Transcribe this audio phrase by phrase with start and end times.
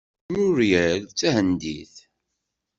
[0.31, 1.95] Muiriel d tahendit.